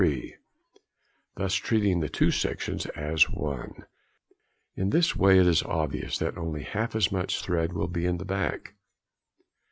3, 0.01 0.35
thus 1.35 1.53
treating 1.53 1.99
the 1.99 2.09
two 2.09 2.31
sections 2.31 2.87
as 2.95 3.29
one; 3.29 3.85
in 4.75 4.89
this 4.89 5.15
way 5.15 5.37
it 5.37 5.45
is 5.45 5.61
obvious 5.61 6.17
that 6.17 6.35
only 6.39 6.63
half 6.63 6.95
as 6.95 7.11
much 7.11 7.39
thread 7.39 7.71
will 7.73 7.85
be 7.87 8.07
in 8.07 8.17
the 8.17 8.25
back. 8.25 8.73